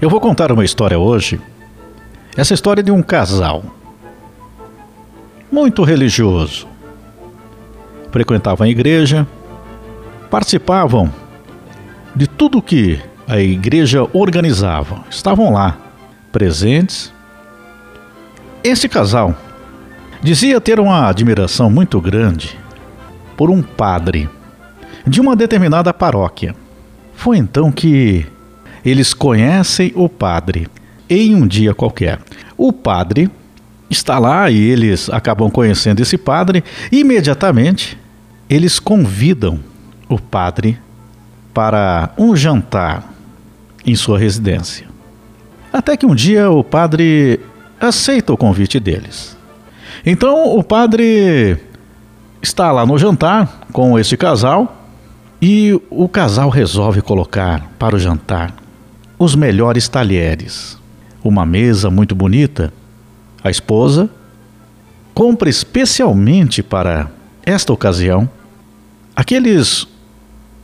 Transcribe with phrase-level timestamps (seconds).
[0.00, 1.38] Eu vou contar uma história hoje.
[2.34, 3.62] Essa história é de um casal
[5.52, 6.66] muito religioso.
[8.10, 9.26] Frequentavam a igreja,
[10.30, 11.12] participavam
[12.16, 12.98] de tudo que
[13.28, 15.04] a igreja organizava.
[15.10, 15.76] Estavam lá,
[16.32, 17.12] presentes.
[18.64, 19.34] Esse casal
[20.22, 22.58] dizia ter uma admiração muito grande
[23.36, 24.30] por um padre
[25.06, 26.56] de uma determinada paróquia.
[27.12, 28.26] Foi então que
[28.84, 30.68] eles conhecem o padre
[31.08, 32.20] em um dia qualquer.
[32.56, 33.30] O padre
[33.90, 36.62] está lá e eles acabam conhecendo esse padre.
[36.92, 37.98] Imediatamente,
[38.48, 39.58] eles convidam
[40.08, 40.78] o padre
[41.52, 43.12] para um jantar
[43.84, 44.86] em sua residência.
[45.72, 47.40] Até que um dia o padre
[47.80, 49.36] aceita o convite deles.
[50.04, 51.58] Então o padre
[52.42, 54.86] está lá no jantar com esse casal
[55.40, 58.59] e o casal resolve colocar para o jantar
[59.20, 60.78] os melhores talheres,
[61.22, 62.72] uma mesa muito bonita.
[63.44, 64.08] A esposa
[65.12, 67.10] compra especialmente para
[67.44, 68.26] esta ocasião
[69.14, 69.86] aqueles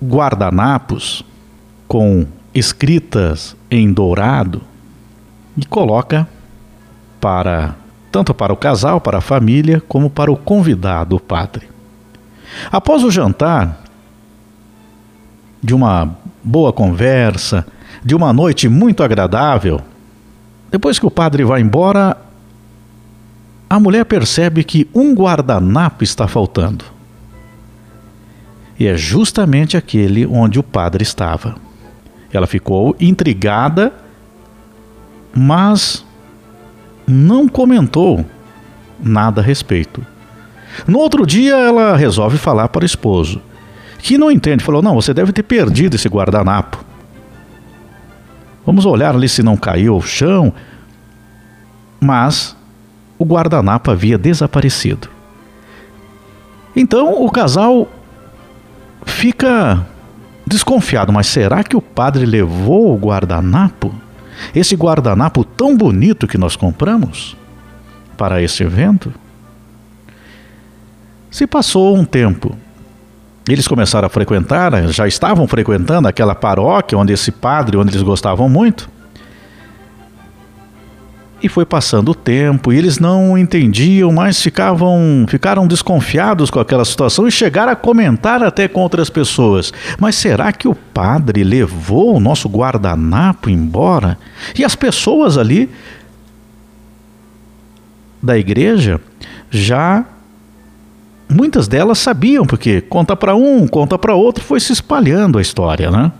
[0.02, 1.22] guardanapos
[1.86, 4.62] com escritas em dourado
[5.54, 6.26] e coloca
[7.20, 7.74] para
[8.10, 11.68] tanto para o casal, para a família, como para o convidado, o padre.
[12.72, 13.82] Após o jantar,
[15.62, 17.66] de uma boa conversa,
[18.06, 19.80] de uma noite muito agradável,
[20.70, 22.16] depois que o padre vai embora,
[23.68, 26.84] a mulher percebe que um guardanapo está faltando.
[28.78, 31.56] E é justamente aquele onde o padre estava.
[32.32, 33.92] Ela ficou intrigada,
[35.34, 36.06] mas
[37.08, 38.24] não comentou
[39.02, 40.06] nada a respeito.
[40.86, 43.42] No outro dia, ela resolve falar para o esposo,
[43.98, 44.62] que não entende.
[44.62, 46.85] Falou: Não, você deve ter perdido esse guardanapo.
[48.66, 50.52] Vamos olhar ali se não caiu ao chão.
[52.00, 52.56] Mas
[53.16, 55.08] o guardanapo havia desaparecido.
[56.74, 57.88] Então o casal
[59.06, 59.86] fica
[60.46, 63.94] desconfiado, mas será que o padre levou o guardanapo?
[64.54, 67.36] Esse guardanapo tão bonito que nós compramos
[68.18, 69.12] para esse evento?
[71.30, 72.56] Se passou um tempo
[73.48, 78.02] eles começaram a frequentar, né, já estavam frequentando aquela paróquia onde esse padre, onde eles
[78.02, 78.90] gostavam muito.
[81.42, 86.84] E foi passando o tempo e eles não entendiam, mas ficavam, ficaram desconfiados com aquela
[86.84, 89.72] situação e chegaram a comentar até com outras pessoas.
[90.00, 94.18] Mas será que o padre levou o nosso guardanapo embora?
[94.58, 95.70] E as pessoas ali
[98.22, 98.98] da igreja
[99.50, 100.04] já
[101.28, 105.90] muitas delas sabiam, porque conta para um, conta para outro, foi se espalhando a história,
[105.90, 106.12] né?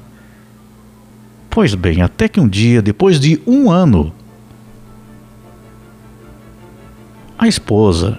[1.49, 4.13] Pois bem, até que um dia, depois de um ano,
[7.39, 8.19] a esposa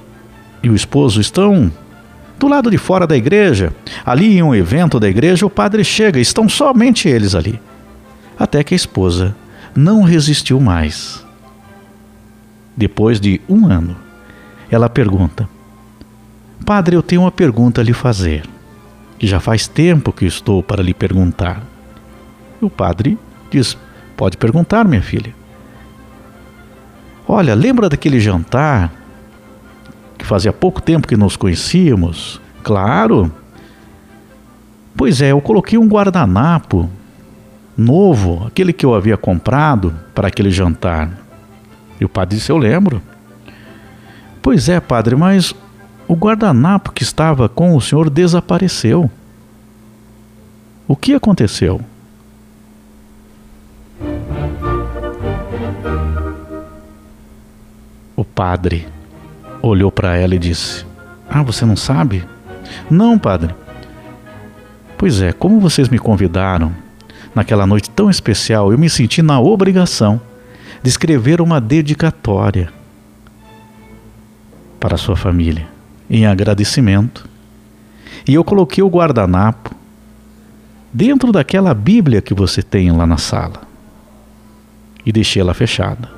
[0.64, 1.72] e o esposo estão
[2.40, 3.74] do lado de fora da igreja.
[4.06, 7.60] Ali em um evento da igreja, o padre chega, estão somente eles ali.
[8.40, 9.36] Até que a esposa
[9.76, 11.26] não resistiu mais.
[12.76, 13.96] Depois de um ano,
[14.70, 15.50] ela pergunta:
[16.66, 18.44] Padre, eu tenho uma pergunta a lhe fazer,
[19.18, 21.62] que já faz tempo que estou para lhe perguntar.
[22.62, 23.18] E o padre
[23.50, 23.78] diz:
[24.16, 25.34] Pode perguntar, minha filha.
[27.28, 28.92] Olha, lembra daquele jantar
[30.18, 32.42] que fazia pouco tempo que nos conhecíamos?
[32.64, 33.32] Claro.
[34.96, 36.90] Pois é, eu coloquei um guardanapo
[37.78, 41.12] novo, aquele que eu havia comprado para aquele jantar.
[42.00, 43.02] E o padre disse: Eu lembro.
[44.42, 45.54] Pois é, padre, mas
[46.08, 49.12] o guardanapo que estava com o senhor desapareceu.
[50.88, 51.82] O que aconteceu?
[58.16, 58.88] O padre
[59.62, 60.86] olhou para ela e disse:
[61.30, 62.26] Ah, você não sabe?
[62.90, 63.54] Não, padre.
[64.98, 66.74] Pois é, como vocês me convidaram
[67.36, 70.20] naquela noite tão especial, eu me senti na obrigação
[70.82, 72.72] de escrever uma dedicatória
[74.80, 75.77] para sua família
[76.10, 77.28] em agradecimento.
[78.28, 79.76] E eu coloquei o guardanapo
[80.94, 83.62] dentro daquela Bíblia que você tem lá na sala
[85.06, 86.10] e deixei ela fechada.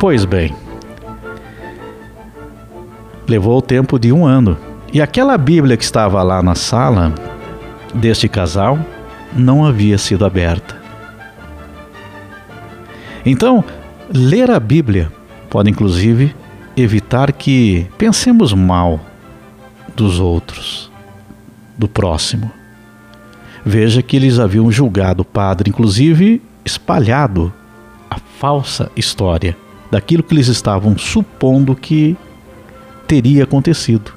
[0.00, 0.54] Pois bem,
[3.26, 4.56] levou o tempo de um ano
[4.92, 7.12] e aquela Bíblia que estava lá na sala
[7.92, 8.78] deste casal
[9.36, 10.77] não havia sido aberta.
[13.24, 13.64] Então,
[14.12, 15.12] ler a Bíblia
[15.50, 16.34] pode inclusive
[16.76, 19.00] evitar que pensemos mal
[19.96, 20.90] dos outros,
[21.76, 22.50] do próximo.
[23.64, 27.52] Veja que eles haviam julgado o padre, inclusive espalhado
[28.08, 29.56] a falsa história
[29.90, 32.16] daquilo que eles estavam supondo que
[33.06, 34.12] teria acontecido.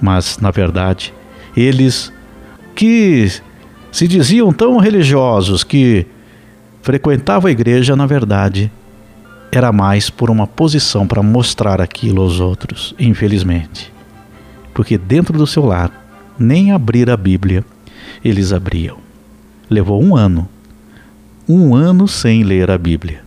[0.00, 1.14] Mas, na verdade,
[1.56, 2.12] eles
[2.74, 3.28] que
[3.90, 6.06] se diziam tão religiosos que
[6.82, 8.70] frequentavam a igreja, na verdade,
[9.50, 13.92] era mais por uma posição para mostrar aquilo aos outros, infelizmente.
[14.74, 15.90] Porque dentro do seu lar,
[16.38, 17.64] nem abrir a Bíblia
[18.24, 18.98] eles abriam.
[19.70, 20.48] Levou um ano,
[21.48, 23.22] um ano sem ler a Bíblia,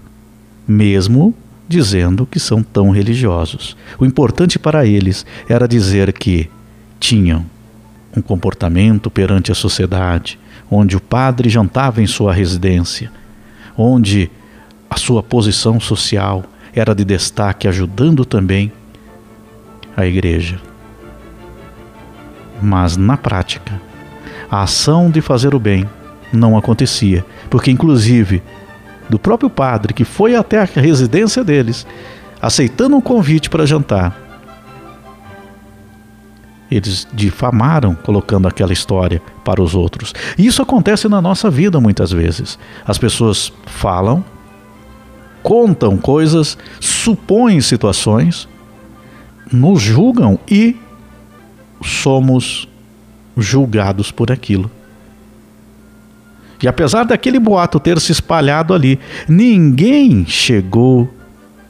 [0.68, 1.34] mesmo
[1.68, 3.76] dizendo que são tão religiosos.
[4.00, 6.50] O importante para eles era dizer que
[7.00, 7.46] tinham
[8.16, 13.12] um comportamento perante a sociedade, onde o padre jantava em sua residência,
[13.78, 14.30] onde
[14.90, 16.44] a sua posição social
[16.74, 18.72] era de destaque, ajudando também
[19.96, 20.60] a igreja.
[22.62, 23.82] Mas na prática,
[24.50, 25.90] a ação de fazer o bem
[26.32, 28.42] não acontecia, porque inclusive
[29.10, 31.86] do próprio padre que foi até a residência deles,
[32.42, 34.25] aceitando um convite para jantar,
[36.76, 40.14] eles difamaram colocando aquela história para os outros.
[40.38, 42.58] E isso acontece na nossa vida muitas vezes.
[42.86, 44.24] As pessoas falam,
[45.42, 48.48] contam coisas, supõem situações,
[49.52, 50.76] nos julgam e
[51.84, 52.68] somos
[53.38, 54.72] julgados por aquilo.
[56.62, 61.14] E apesar daquele boato ter se espalhado ali, ninguém chegou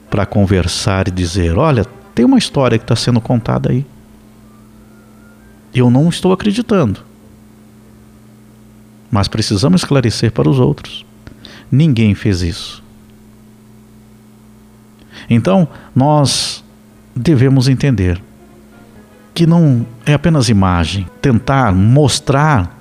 [0.08, 3.84] para conversar e dizer: olha, tem uma história que está sendo contada aí.
[5.76, 7.00] Eu não estou acreditando.
[9.10, 11.04] Mas precisamos esclarecer para os outros.
[11.70, 12.82] Ninguém fez isso.
[15.28, 16.64] Então, nós
[17.14, 18.22] devemos entender
[19.34, 22.74] que não é apenas imagem, tentar mostrar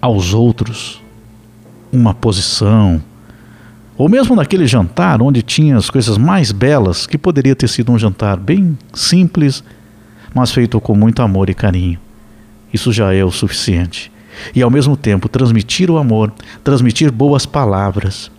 [0.00, 1.00] aos outros
[1.92, 3.00] uma posição,
[3.96, 7.98] ou mesmo naquele jantar onde tinha as coisas mais belas, que poderia ter sido um
[7.98, 9.62] jantar bem simples,
[10.34, 11.98] mas feito com muito amor e carinho.
[12.72, 14.10] Isso já é o suficiente.
[14.54, 16.32] E ao mesmo tempo transmitir o amor,
[16.64, 18.30] transmitir boas palavras.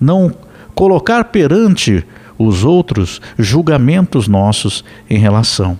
[0.00, 0.32] Não
[0.74, 2.04] colocar perante
[2.38, 5.78] os outros julgamentos nossos em relação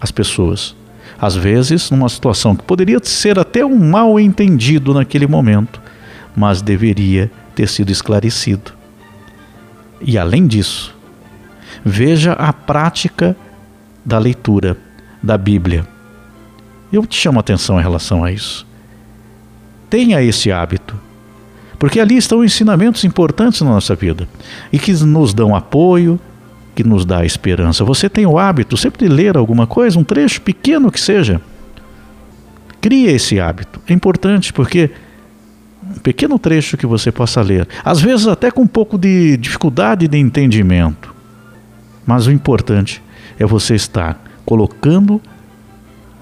[0.00, 0.74] às pessoas.
[1.20, 5.80] Às vezes, numa situação que poderia ser até um mal entendido naquele momento,
[6.34, 8.72] mas deveria ter sido esclarecido.
[10.00, 10.96] E além disso,
[11.84, 13.36] veja a prática
[14.04, 14.76] da leitura
[15.22, 15.86] da Bíblia.
[16.92, 18.66] Eu te chamo a atenção em relação a isso.
[19.88, 20.94] Tenha esse hábito,
[21.78, 24.28] porque ali estão ensinamentos importantes na nossa vida
[24.72, 26.18] e que nos dão apoio,
[26.74, 27.84] que nos dá esperança.
[27.84, 31.40] Você tem o hábito sempre de ler alguma coisa, um trecho pequeno que seja.
[32.80, 33.80] Cria esse hábito.
[33.86, 34.90] É importante porque
[35.96, 40.08] um pequeno trecho que você possa ler, às vezes até com um pouco de dificuldade
[40.08, 41.14] de entendimento.
[42.06, 43.02] Mas o importante
[43.38, 45.20] é você estar colocando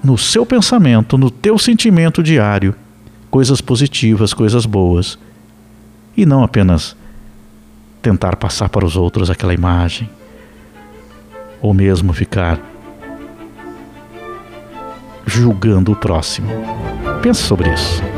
[0.03, 2.75] no seu pensamento, no teu sentimento diário,
[3.29, 5.17] coisas positivas, coisas boas,
[6.15, 6.95] e não apenas
[8.01, 10.09] tentar passar para os outros aquela imagem,
[11.61, 12.59] ou mesmo ficar
[15.25, 16.49] julgando o próximo.
[17.21, 18.10] Pense sobre isso.